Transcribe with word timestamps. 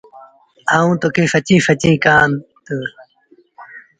آئوٚنٚ 0.75 0.99
تو 1.01 1.07
کي 1.15 1.23
سچيٚݩ 1.33 1.65
سچيٚݩ 1.67 2.01
ڪهآندو 2.03 2.39
تا 2.65 2.75